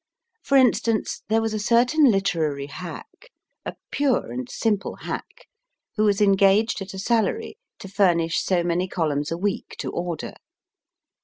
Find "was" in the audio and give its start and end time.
1.43-1.53, 6.07-6.21